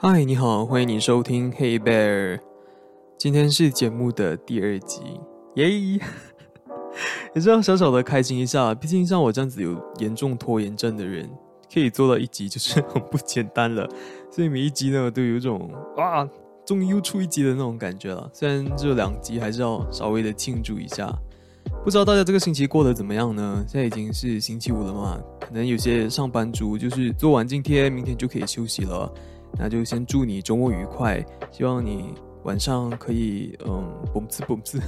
[0.00, 2.36] 嗨，你好，欢迎你收听《Hey Bear》。
[3.18, 5.00] 今天是节目的第二集，
[5.56, 5.68] 耶！
[7.34, 11.28] 也是要小小的开心一下，毕竟像我这样子有严重拖延症的人，
[11.74, 13.88] 可以做到一集就是 很不简单了。
[14.30, 16.24] 所以每一集呢，都有一种啊，
[16.64, 18.30] 终于又出一集的那种感觉了。
[18.32, 21.12] 虽然只有两集，还是要稍微的庆祝一下。
[21.82, 23.64] 不知道大家这个星期过得怎么样呢？
[23.66, 29.12] 现在已经是星期五了嘛，可能有些上班族就是做完今天，明天就可以休息了。
[29.56, 34.80] 那就先祝你周末愉快，希望你晚上可以嗯，蹦次蹦次，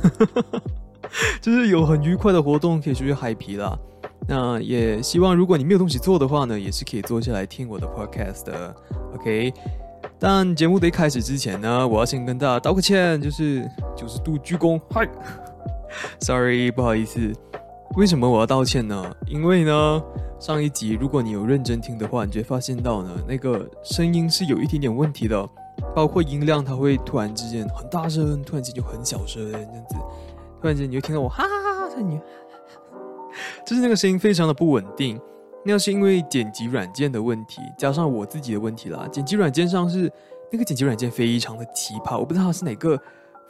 [1.41, 3.79] 就是有很愉快的活动，可以出去嗨皮啦。
[4.29, 8.75] 那也希望如果你没有东西做的话呢，也是可以坐下来听我的 podcast 的
[9.15, 9.53] ，OK。
[10.19, 15.09] 但节目的一开始之前呢，我要先跟大家道个歉，就是九十度鞠躬，嗨。
[16.21, 17.33] Sorry，不好意思。
[17.97, 19.13] 为什么我要道歉呢？
[19.27, 20.03] 因为呢，
[20.39, 25.49] 上一集如果你有认真听的话，你就会发现到呢，那个声音是有一点点问题的，
[25.95, 29.97] 包括音量，它会突然之间很大声，突然间就很小声这样子，
[30.61, 32.21] 突然间你就听到我哈哈哈哈，你，
[33.67, 35.21] 就是那个声音非常的不稳定。
[35.65, 39.07] 那是因为剪辑软件的问题，加上我自己的问题啦。
[39.11, 40.11] 剪辑软件上是
[40.51, 42.99] 那个剪辑软件非常的奇葩，我不知道它是哪个。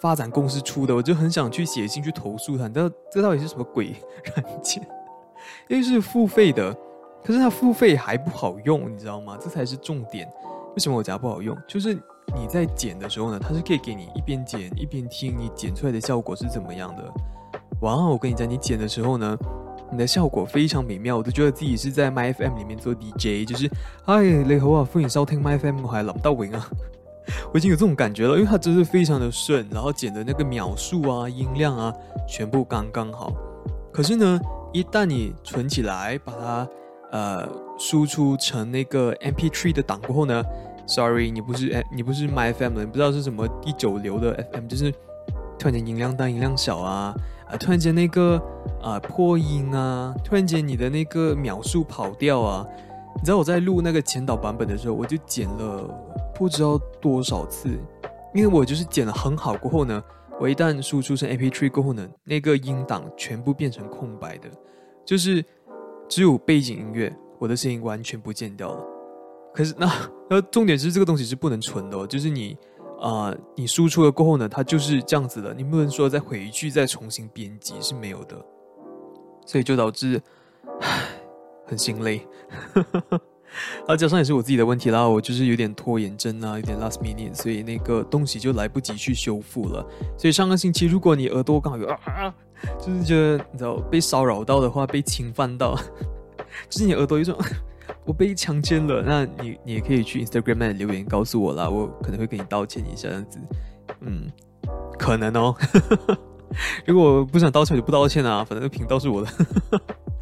[0.01, 2.67] 发展公司出的，我就很想去写信去投诉他。
[2.67, 3.95] 你知道这到底是什么鬼
[4.35, 4.83] 软件？
[5.69, 6.75] 因为是付费的，
[7.25, 9.37] 可是它付费还不好用，你知道吗？
[9.41, 10.27] 这才是重点。
[10.75, 11.57] 为什么我讲不好用？
[11.67, 11.95] 就是
[12.35, 17.13] 你在剪的时候呢，它是可以给你一边剪一边听你剪出来的效果是怎么样的。
[17.83, 19.37] 哇，我跟你讲，你剪的时候呢，
[19.91, 23.71] 你的效果非常美妙，我都觉得自己是在 My FM 里面做 DJ，就是
[24.05, 26.71] 哎，你好啊，欢迎收听 My FM，我还諗到永啊。
[27.53, 31.93] 我已经有这种感觉了，因为它真是非常的顺，然后剪的那个秒数啊、音量啊，
[32.29, 33.33] 全部刚刚好。
[33.93, 34.41] 可是呢，
[34.73, 36.69] 一旦你存起来，把它
[37.11, 40.43] 呃输出成那个 MP3 的档过后呢
[40.87, 44.93] ，Sorry，你不是哎，你不是 My FM 的，你不知道是什么第九流的 FM，就是
[45.59, 47.15] 突然间音量大、音量小啊，
[47.49, 48.41] 啊，突然间那个
[48.81, 52.67] 啊破音啊，突然间你的那个秒数跑掉啊。
[53.17, 55.83] 你知道我在录那个前导版本的时候，我就剪了
[56.41, 57.69] 不知道多少次，
[58.35, 60.03] 因为我就是剪了很好过后呢，
[60.41, 64.49] 我一旦输出成 MP3 过后呢，那个音档全部变成空白的，
[65.05, 65.45] 就是
[66.09, 68.83] 只有背景音乐，我的声音完全不见掉了。
[69.53, 69.93] 可是那
[70.31, 72.57] 那重点是这个东西是不能存的，哦就是你
[72.99, 78.43] 啊，你输出了过后呢，它就是这样子的，你不能说再回去再重新编辑是没有的，
[79.45, 80.19] 所以就导致，
[80.81, 81.07] 唉。
[81.67, 82.27] 很心累，
[83.87, 89.85] 啊，加上也是我自己的问题啦，我就是有点拖延症啊，有点 last minute，所以那个东西就来不及去修复了。
[90.17, 92.33] 所以上个星期，如果你耳朵刚好有啊，
[92.79, 95.75] 就是觉得你知道被骚扰到的话，被侵犯到，
[96.71, 97.37] 就是你耳朵有种
[98.05, 103.39] 我被强奸了，那你你也可以去 Instagram 留言告诉我啦，我可能会跟你道歉一下这样子，
[104.01, 104.31] 嗯，
[104.99, 105.55] 可能哦。
[106.85, 109.29] 如果不想道歉就不道歉啊，反正频道是我的。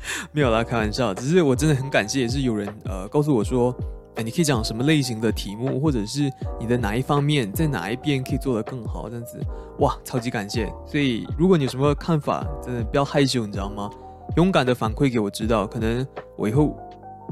[0.32, 1.12] 没有啦，开玩笑。
[1.12, 3.74] 只是我真的很感谢，也是有人呃告诉我说，
[4.14, 9.40] 哎，你可以讲什么类型的题目，或者是你的哪一方面在哪一边可以做得更好，这样子，
[9.78, 10.72] 哇，超级感谢。
[10.86, 13.90] 所以如果你有什么看法，真的不要害羞，你知道吗？
[14.36, 16.76] 勇敢的反馈给我知道，可能我以后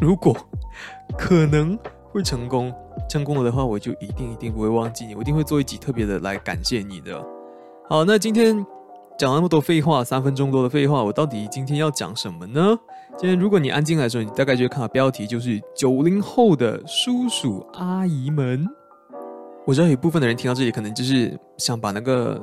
[0.00, 0.36] 如果
[1.16, 1.78] 可能
[2.10, 2.72] 会成功，
[3.08, 7.22] 成功了的话，我就一定一定不会忘记你，我一定会做一集特别的来感谢你的。
[7.88, 8.66] 好，那今天。
[9.18, 12.78] 讲那么多废话，三分钟多的废话，我到底今天要讲什么呢？
[13.16, 18.66] 今天如果你安静来说，你大概就会看到标题，就是九零后的叔叔阿姨们。
[19.64, 22.40] 我知道有一部分的人听到这里，可能就是想把那个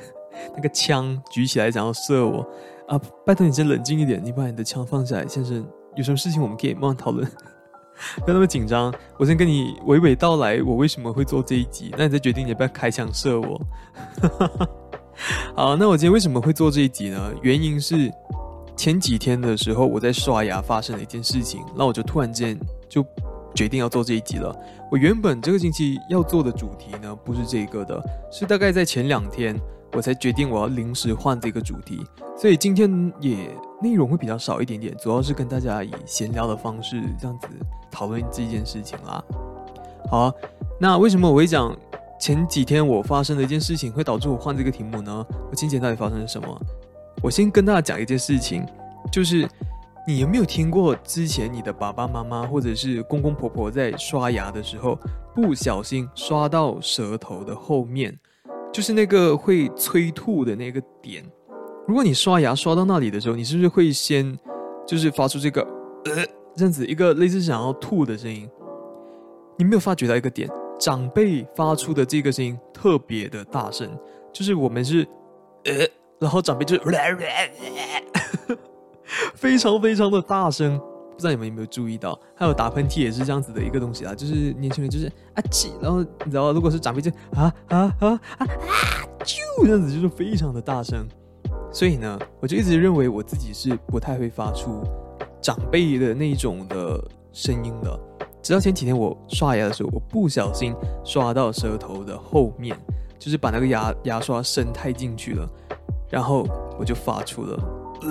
[0.56, 2.38] 那个枪举起来，想要射我
[2.88, 2.98] 啊！
[3.26, 5.64] 拜托你先冷静一点，你把你的枪放下来，先生。
[5.94, 7.24] 有什么事情我们可以慢慢讨论，
[8.24, 8.92] 不要那么紧张。
[9.18, 13.60] 我先跟你娓娓道来，我为什么会做这一集，那你再决定你要不要开枪射我。
[15.54, 17.32] 好，那我今天为什么会做这一集呢？
[17.42, 18.10] 原因是
[18.76, 22.58] 前几天的时候，我在刷牙发生了一件事情，那我就突然间
[22.88, 23.04] 就
[23.54, 24.54] 决定要做这一集了。
[24.90, 29.58] 我原本这个星期要做的主题呢，不是这个的，是大概在前两天
[29.92, 32.04] 我才决定我要临时换这个主题，
[32.36, 33.50] 所以今天也
[33.80, 37.48] 内容会比较少一点点，主要是跟大家以闲聊的方式这样子
[37.90, 39.22] 讨论这件事情啦。
[40.10, 40.32] 好，
[40.80, 41.74] 那为什么我会讲？
[42.18, 45.26] 前几天我发生的一件事情会导致我换这个题目呢？
[45.50, 46.60] 我今天到底发生了什么？
[47.22, 48.64] 我先跟大家讲一件事情，
[49.12, 49.48] 就是
[50.06, 54.98] 你有没有听过之前你的爸爸妈妈或者是公公婆婆在刷牙的时候
[55.34, 58.18] 不小心刷到舌头的后面，
[58.72, 61.24] 就是那个会催吐的那个点。
[61.86, 64.38] 如果你刷牙刷到那里的时候，你是不是会先
[64.86, 65.60] 就是发出这个
[66.06, 66.24] 呃
[66.56, 68.48] 这样子一个类似想要吐的声音？
[69.58, 70.48] 你没有发觉到一个点？
[70.78, 73.88] 长辈发出的这个声音特别的大声，
[74.32, 75.06] 就是我们是
[75.64, 75.86] 呃，
[76.18, 76.82] 然后长辈就是
[79.34, 80.78] 非常非常的大声。
[80.78, 88.46] 不知道你们有没有注意到，还有打喷嚏也是这样子的一个东西啊，就是年轻人就是啊气，然后你知道，如果是长辈就啊啊啊啊啊
[89.20, 91.06] 啾这样子，就是非常的大声。
[91.70, 94.82] 所以呢，我就一直认为我自己是不太会发出
[95.40, 97.00] 长辈的那一种的
[97.32, 97.96] 声音的。
[98.44, 102.76] 直到前几天我刷牙的时候，我不小心刷到舌头的后面，
[103.18, 105.48] 就是把那个牙牙刷伸太进去了，
[106.10, 106.46] 然后
[106.78, 107.58] 我就发出了。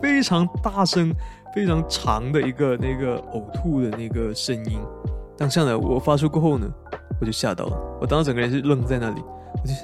[0.00, 1.12] 非常大声、
[1.52, 4.78] 非常长的一个那个呕吐的那个声音，
[5.36, 6.70] 当下呢，我发出过后呢，
[7.20, 9.20] 我就吓到了，我当时整个人是愣在那里，
[9.60, 9.74] 我就，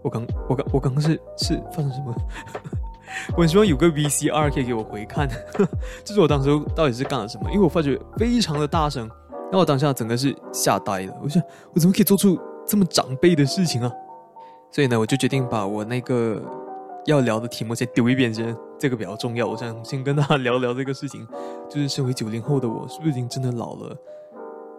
[0.00, 2.14] 我刚、我刚、我刚刚是是发生什么？
[3.36, 5.28] 我很希望有个 VCR 可以给我回看，
[6.04, 7.50] 就是我当时到底是干了什么？
[7.50, 9.08] 因为我发觉非常的大声，
[9.52, 11.42] 那我当下整个是吓呆了，我想
[11.74, 13.90] 我怎么可以做出这么长辈的事情啊？
[14.70, 16.42] 所以呢，我就决定把我那个。
[17.06, 19.46] 要聊的题目先丢一边先，这个比较重要。
[19.46, 21.26] 我想先跟大家聊聊这个事情，
[21.66, 23.96] 就是身为九零后的我，是不是已经真的老了？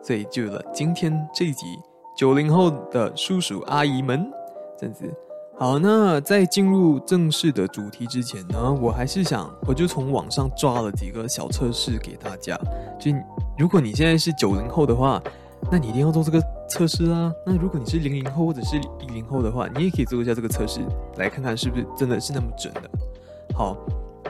[0.03, 1.65] 所以就有了今天这一集
[2.15, 4.31] 九零后的叔叔阿姨们
[4.77, 5.12] 这样子。
[5.59, 12.57] 好，那在进入正式的主题之前呢，我还是想，我就从网上抓了几个小测试给大家。
[12.97, 13.11] 就
[13.57, 15.21] 如果你现在是九零后的话。
[15.69, 17.29] 那你一定要做这个测试啊！
[17.45, 20.79] 那如果你是零零后或者是一零后的话，你也可以做一下这个测试，
[21.17, 22.89] 来看看是不是真的是那么准的。
[23.53, 23.75] 好，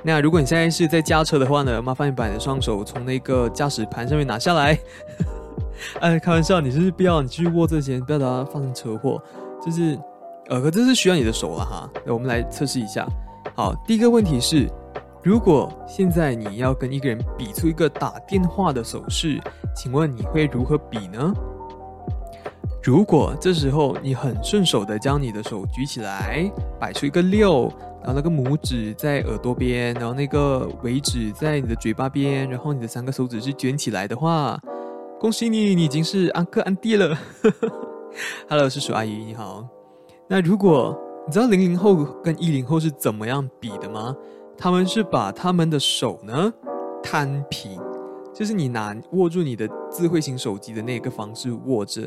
[0.01, 4.77] 那如果你现在是在驾车的话呢，麻烦你把你的双手从那个驾驶盘上面拿下来。
[6.01, 9.21] 哎，开玩笑，你是不要你继续握这些，不要把它发生车祸。
[9.63, 9.95] 就是，
[10.49, 11.89] 呃，可这是需要你的手了哈。
[12.05, 13.07] 那我们来测试一下。
[13.55, 14.67] 好，第一个问题是。
[15.21, 19.37] 如果现在你要跟一个人比出一个打电话的手势，
[19.75, 21.33] 请问你会如何比呢？
[22.81, 26.49] 如果这时候你很顺手的将你的手举起来，
[26.79, 27.69] 摆出一个六，
[28.01, 34.57] 然后那个拇指在耳朵边，然后那个尾指在你的嘴巴边，然后你的三个手指是卷起来的话，
[35.19, 37.15] 恭喜你，你已经是安哥安弟了。
[38.47, 39.78] Hello，叔叔阿姨你好。
[40.31, 40.95] 那如果
[41.25, 44.15] 你知道零零后跟一零后是怎么样比的吗？
[44.55, 46.53] 他们是把他们的手呢
[47.01, 47.81] 摊平，
[48.31, 52.03] 就是你拿握住你的智慧型手机的那个方式握着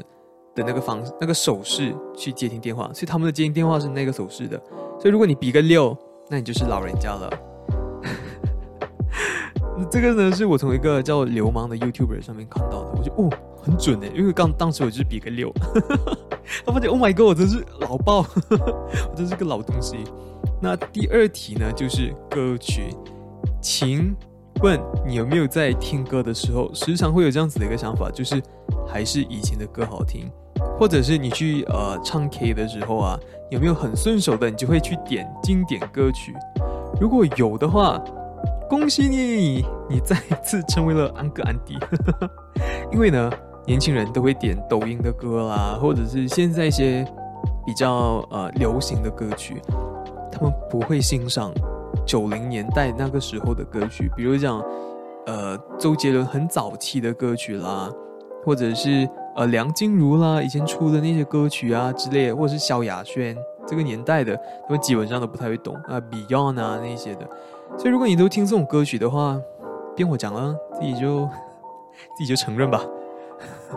[0.55, 4.57] 的那个方那个手势去接听电话，所以他们的接听电话是那个手势的。
[5.01, 5.97] 所以如果你比个六，
[6.29, 7.29] 那你就是老人家了。
[9.91, 13.29] 这个呢是我从一个叫流氓的 YouTuber 上面看到的，我就哦
[13.63, 15.53] 很准诶，因为刚当时我就是比个六，
[16.67, 18.27] 他发现 Oh my God，我真是老爆，
[19.11, 19.99] 我真是个老东西。
[20.61, 22.95] 那第二题呢，就是歌曲。
[23.61, 24.15] 请
[24.61, 28.43] 问你有没有在听歌的时候，时常会有这样子的一个想法，就是
[28.87, 30.31] 还是以前的歌好听，
[30.79, 33.19] 或者是你去呃唱 K 的时候啊，
[33.51, 36.35] 有没有很顺手的，你就会去点经典歌曲？
[37.01, 38.03] 如果有的话，
[38.69, 41.79] 恭喜你，你再次成为了安哥安迪。
[42.93, 43.31] 因为呢，
[43.67, 47.05] 年轻人都会点抖音的歌啦，或者是现在一些
[47.65, 49.61] 比较呃流行的歌曲。
[50.31, 51.53] 他们不会欣赏
[52.07, 54.61] 九零年代那个时候的歌曲，比如讲，
[55.27, 57.89] 呃，周杰伦很早期的歌曲啦，
[58.45, 64.35] 或者是呃梁静茹啦以前出的那些歌曲啊之类的，或者是萧亚轩这个年代的，
[64.67, 67.29] 他们基本上都不太会懂啊，Beyond 啊那些的。
[67.77, 69.39] 所以如果你都听这种歌曲的话，
[69.95, 71.29] 别我讲了，自己就
[72.17, 72.83] 自己就承认吧。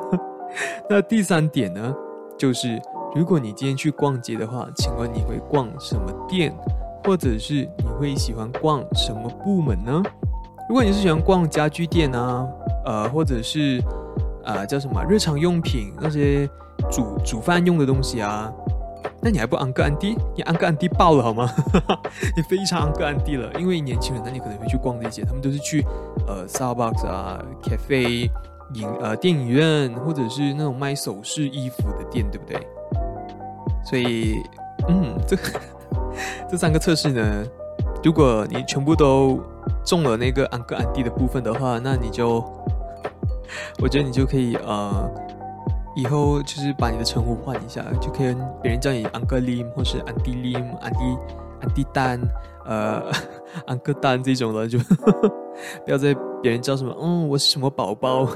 [0.90, 1.94] 那第三点呢，
[2.38, 2.82] 就是。
[3.16, 6.54] 如果你今天去逛街的话，请问你会逛什么店，
[7.06, 10.04] 或者是你会喜欢逛什么部门呢？
[10.68, 12.46] 如果你是喜欢逛家居店啊，
[12.84, 13.82] 呃，或者是
[14.44, 16.46] 呃叫什么日常用品那些
[16.92, 18.52] 煮煮饭用的东西啊，
[19.22, 20.18] 那你还不安个安迪？
[20.36, 21.50] 你安个安迪爆了好吗？
[22.36, 25.86] 你非常安个安迪了，因为年轻人那你可能会去逛这些，他们都是去
[26.28, 28.30] 呃 Starbucks 啊、cafe、
[28.74, 32.60] 影呃电影院，或者是那种卖首饰衣服的店，对不对？
[33.86, 34.42] 所以，
[34.90, 35.38] 嗯，这
[36.50, 37.46] 这三个测试呢，
[38.04, 39.40] 如果你全部都
[39.86, 42.44] 中了那个安哥安迪的部分的话，那你就，
[43.80, 45.10] 我觉得你就可以呃，
[45.96, 51.00] 以后就是把你的称呼换一下，就可以跟别人叫你安哥林，或是安迪林、安迪
[51.62, 52.20] 安迪丹，
[52.66, 53.04] 呃，
[53.68, 55.30] 安哥丹这种了，就呵 呵
[55.86, 58.28] 不要再别人叫什么，嗯，我是什么宝宝。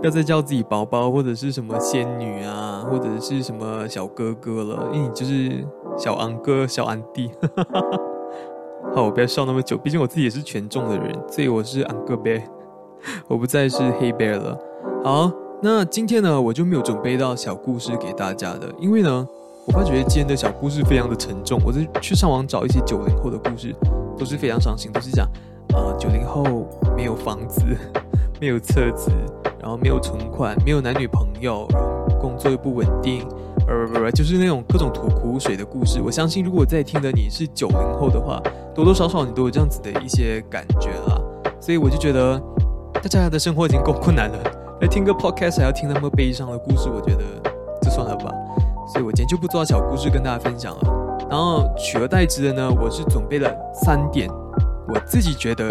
[0.00, 7.30] 不 要再叫自己宝宝或者是什么仙女啊，或者是什么小哥哥了，因为你就是小昂哥、小昂弟。
[8.94, 12.48] 好，我不要笑那么久，毕竟我自己也是权重的人，所以我是昂哥呗，
[13.28, 14.56] 我不再是黑 bear 了。
[15.02, 15.30] 好，
[15.60, 19.26] 那今天呢，我就没有准备到小故事给大家的，因为呢，
[19.66, 21.60] 我发觉今天的小故事非常的沉重。
[21.64, 23.74] 我在去上网找一些九零后的故事，
[24.16, 25.26] 都是非常伤心，都是讲
[25.74, 27.62] 啊，九零后没有房子，
[28.40, 29.10] 没有车子，
[29.66, 31.66] 然后没有存款，没有男女朋友，
[32.20, 33.26] 工作又不稳定。
[33.66, 36.00] 不不不，就是那种各种吐苦水的故事。
[36.00, 38.40] 我相信，如果在听的你是九零后的话，
[38.72, 41.20] 多多少少你都有这样子的一些感觉啦。
[41.60, 42.40] 所以我就觉得，
[43.02, 44.38] 大家的生活已经够困难了，
[44.82, 47.24] 来听个 podcast 还要听那么悲伤的故事，我觉得
[47.82, 48.32] 就算了吧。
[48.92, 51.26] 所以我今天就不做小故事跟大家分享了。
[51.28, 54.30] 然后取而代之的呢，我是准备了三点，
[54.86, 55.68] 我自己觉得，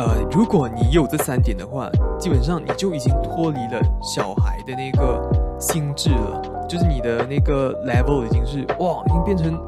[0.00, 5.20] 呃，如果你有这三点的话，基本上你就已经脱离了小孩的那个
[5.60, 6.40] 心智了。
[6.66, 9.60] 就是你的那个 level 已经是哇，已经变成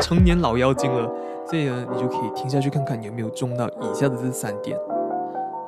[0.00, 1.10] 成年老妖精了，
[1.46, 4.78] 所以呢，你就可以听下去看看有没有中到以下的这三点。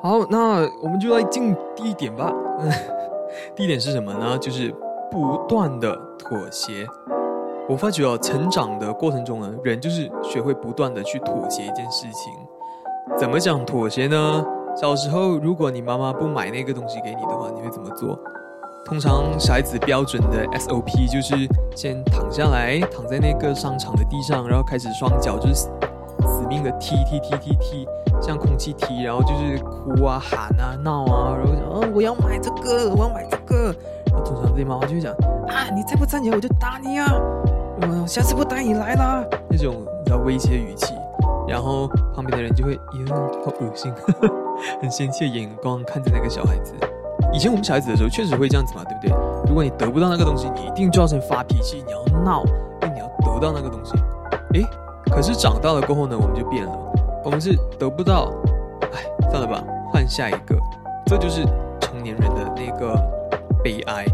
[0.03, 2.31] 好，那我们就来进第一点吧。
[3.55, 4.37] 第一点是什么呢？
[4.37, 4.71] 就是
[5.09, 6.85] 不断的妥协。
[7.67, 12.31] 我发觉哦，成长的过程中呢，人就是学会不断的去妥协一件事情。
[13.17, 14.45] 怎么讲妥协呢？
[14.75, 18.17] 小时候，如果你妈妈不买那个东西给你的话，你会怎么做？
[18.85, 25.71] 通常小孩子标准的 SOP 就是先躺下来，躺在那个商场的地上，然后开始双脚就是死
[26.49, 27.87] 命的踢踢踢踢踢，
[28.21, 33.73] 像空气踢，然后就是哭啊喊啊闹啊，然后讲哦我要买这个，我要买这个。
[34.11, 35.13] 然后通常这妈妈就会讲
[35.47, 37.07] 啊你再不站起来我就打你啊，
[37.81, 40.93] 嗯下次不带你来啦那种比较威胁语气，
[41.47, 43.93] 然后旁边的人就会哟好恶心，
[44.81, 46.73] 很嫌弃的眼光看着那个小孩子。
[47.31, 49.11] 以前我们小孩子的时候确实会这样子嘛，对不对？
[49.47, 52.43] 如果你得不到那个东西，你一定就要先发脾气，你要闹，
[52.81, 53.93] 因为你要得到那个东西。
[54.53, 54.65] 诶，
[55.11, 56.71] 可是长大了过后呢，我们就变了，
[57.23, 58.31] 我们是得不到，
[58.93, 60.55] 哎，算了吧，换下一个。
[61.05, 61.43] 这就是
[61.81, 62.95] 成年人的那个
[63.63, 64.05] 悲哀，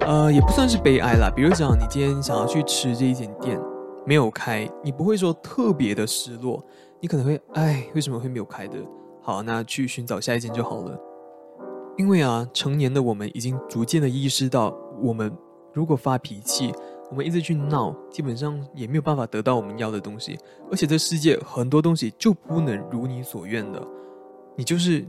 [0.00, 1.30] 呃，也不算是悲哀啦。
[1.34, 3.58] 比如讲，你今天想要去吃这一间店
[4.04, 6.64] 没有开，你不会说特别的失落，
[7.00, 8.78] 你可能会，哎，为什么会没有开的？
[9.20, 10.98] 好，那去寻找下一间就好了。
[11.96, 15.30] 因为啊，成年的我们已经逐渐的意识到，我们
[15.72, 16.72] 如果发脾气，
[17.10, 20.38] 我们一直去闹，基本上也没有办法得到我们要的东西。
[20.70, 23.86] 而且这世界很多东西就不能如你所愿的，
[24.56, 25.04] 你就是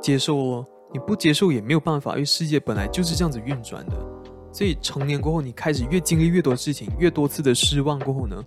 [0.00, 4.11] 接受哦，你不接受也没有办法，因为世界本来就是这样子运转的。
[4.52, 8.44] 所以成年过后，你开始越经历越多事情，越多次的失望过后呢，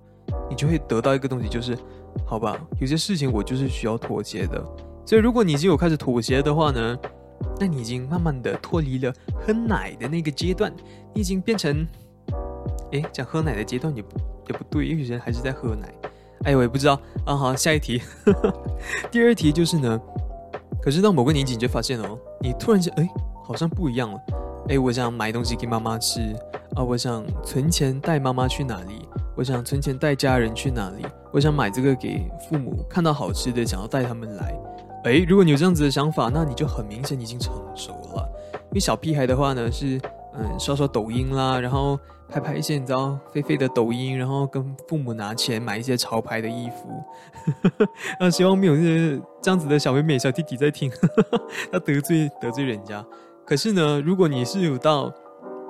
[0.49, 1.77] 你就会得到一个东西，就是
[2.25, 4.63] 好吧，有些事情我就是需要妥协的。
[5.05, 6.97] 所以如果你已经有开始妥协的话呢？
[7.59, 10.73] 那你已经慢慢的脱离了喝奶的那个阶段，
[11.13, 11.85] 你已经变成，
[12.91, 15.93] 哎，讲喝奶的阶段也不也不对，因为有些人还是在喝奶。
[16.43, 17.35] 哎，我也不知道啊。
[17.35, 18.01] 好，下一题，
[19.11, 19.99] 第二题就是呢，
[20.81, 23.07] 可是到某个年纪你就发现哦，你突然间哎，
[23.43, 24.19] 好像不一样了。
[24.67, 26.35] 哎，我想买东西给妈妈吃
[26.75, 34.59] 啊，我想存钱带妈妈去哪里，我想存钱带家人去哪里，我想买这个给父母，看到好吃的想要带他们来。
[35.03, 38.27] 哎，如果你有这样子的想法，那你就很明显已经成熟了。
[38.53, 40.01] 因为小屁孩的话呢，是
[40.33, 46.89] 嗯刷刷抖音啦，然后拍拍一些你知道飞飞的抖音，然后跟父母拿钱买一些潮牌的衣服。
[48.19, 50.91] 那 希望没有那些这样子的小妹妹、小弟弟在听，
[51.71, 53.05] 要得罪得罪人家。
[53.45, 55.13] 可是呢，如果你是有到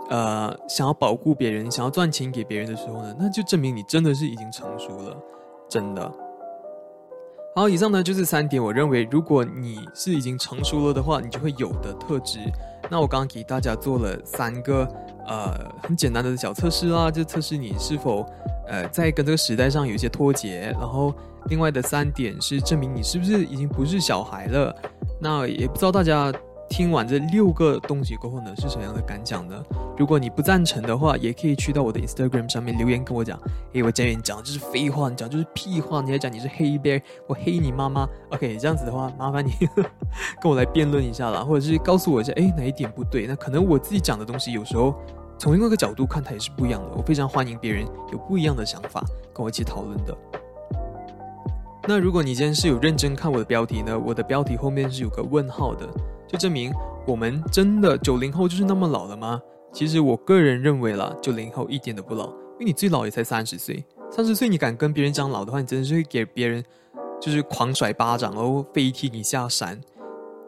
[0.10, 5.18] 呃想要保护别人、想要赚钱给别人的时候呢，那就证明你真的是已经成熟了，
[5.68, 6.12] 真的。
[7.54, 8.62] 好，以上呢就是三点。
[8.62, 12.40] 我认为，如果你是已经成熟了的话，你就会有的特质。
[12.90, 14.88] 那我刚刚给大家做了三个
[15.28, 18.26] 呃很简单的小测试啦，就测试你是否
[18.68, 20.74] 呃在跟这个时代上有一些脱节。
[20.80, 21.14] 然后
[21.46, 24.76] 另外的三点是证明你是不是已经不是小孩了。
[25.20, 26.32] 那也不知道大家。
[26.70, 29.64] 听完这六个东西过后呢，是什么样的感想呢？
[29.98, 33.40] 如果你不赞成的话，也可以去到我的 Instagram 上面留言跟我讲。
[33.74, 38.08] 诶，我讲你讲就是废话，你讲就是屁话，你还讲你是黑 bear，我黑你妈妈。
[38.32, 39.52] OK，这样子的话，麻烦你
[40.42, 43.26] 跟我来辩论一下啦，或者是告诉我一下，诶，哪一点不对？
[43.28, 44.94] 那可能我自己讲的东西有时候
[45.38, 46.90] 从另外一个角度看，它也是不一样的。
[46.98, 49.02] 我非常欢迎别人有不一样的想法
[49.34, 50.18] 跟我一起讨论的。
[51.88, 53.98] 那如果你今天是有认真看我的标题呢？
[53.98, 55.88] 我的标题后面是有个问号的。
[56.28, 56.74] 就证明
[57.06, 59.42] 我们真的九零后就是那么老了吗？
[59.72, 66.64] 其实我个人认为啦，九零后一点都不老，因为你最老也才三十岁，三十岁你敢跟别人讲老的话，你真的是会给别人
[67.20, 69.80] 就是狂甩巴掌，然后飞踢你下山。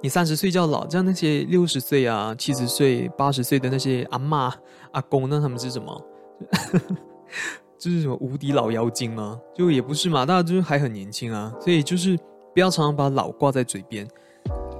[0.01, 4.53] 你三十岁叫老，像那些六十岁啊、七十岁、八十岁的那些阿妈、
[4.91, 6.05] 阿公，那他们是什么？
[7.77, 9.39] 就是什么无敌老妖精吗？
[9.53, 12.17] 就也不是嘛，大家就是还很年轻啊，所以就是
[12.53, 14.07] 不要常常把老挂在嘴边，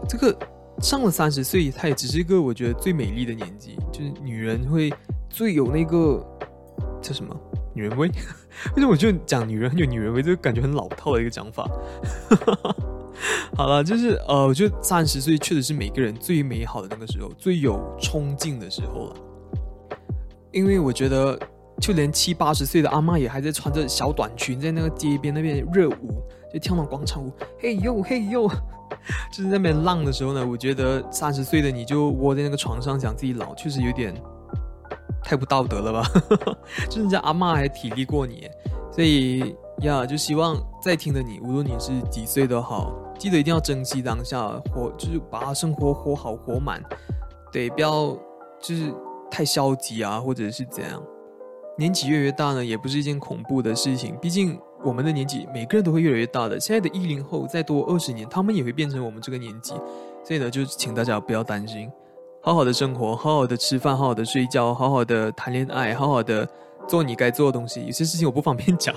[0.07, 0.37] 这个。
[0.81, 4.93] 上了三十岁，它也只是一个我觉得最美丽的年纪，就是女人会
[5.29, 6.25] 最有那个
[7.01, 7.35] 叫什么
[7.73, 8.07] 女人味。
[8.75, 11.69] 为什么我就讲女人很有女人味，就感觉很老套的一个讲法。
[13.55, 19.15] 好了，就是呃，我觉得三十岁确实是每个人最美好的那个时候，最有冲劲的时候了。
[20.51, 21.37] 因为我觉得，
[21.79, 26.21] 就连七八十岁的阿妈也还在穿着小短裙在那个街边那边热舞，
[26.53, 28.47] 就跳那广场舞，嘿呦嘿呦，
[29.31, 34.13] 就是那边浪的时候呢，我觉得三十岁的你就窝在那个床上讲自己老，确实有点
[35.23, 36.03] 太不道德了吧？
[36.89, 38.49] 就是人家阿妈还体力过你，
[38.91, 46.83] 所以呀，就希望在听的你，无论你是几岁都好，记得一定要珍惜当下，活就是把生活活好活满，
[47.51, 48.17] 对，不要
[48.61, 48.93] 就是。
[49.29, 51.03] 太消极啊，或者是怎样？
[51.77, 54.15] 年纪越来越大呢，也不是一件恐怖的事情。
[54.21, 56.59] 毕竟我们的年纪，每个人都会越来越大的。
[56.59, 59.73] 现在的一零后再多二十年，他们也会变成我们这个年纪。
[60.23, 61.89] 所以呢，就请大家不要担心，
[62.41, 66.47] 好好的生活，好好的吃饭，好好的睡觉，好好的谈恋爱，好好的
[66.87, 67.85] 做你该做的东西。
[67.85, 68.93] 有些事情我不方便讲，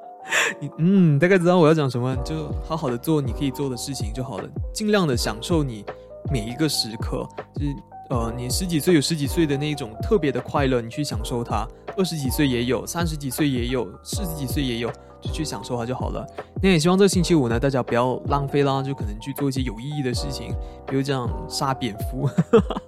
[0.60, 5.84] 你嗯，大概知道我要讲什么，就好好的做你可以做的事情就好了，尽量的享受你
[6.30, 7.93] 每一个时刻，就是。
[8.10, 14.90] 呃，你十几岁有十几岁的那种特别的快乐，你去享受它；二十几岁也有，三十几岁也有，四十几岁也有，
[15.22, 16.26] 就去享受它就好了。
[16.62, 20.54] 那也希望这个星期五呢，大家不要浪费啦，就可能去做一些有意义的事情，
[20.86, 22.28] 比如这样杀蝙蝠，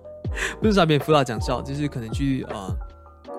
[0.60, 2.76] 不是杀蝙蝠啦，讲笑，就是可能去呃，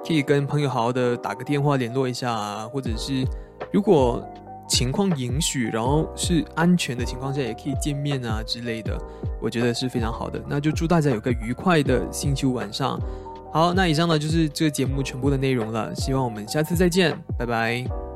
[0.05, 3.23] 可以跟朋友好好的打个电话联络一下啊，或者是
[3.71, 4.21] 如果。
[4.67, 8.97] 情况允许，然后是安全的情况下，也可以见面啊之类的，
[9.41, 10.41] 我觉得是非常好的。
[10.47, 12.99] 那就祝大家有个愉快的星期五晚上。
[13.53, 18.06] 好，那以上呢就是这个节目全部的内容了，希望我们下次再见，拜拜。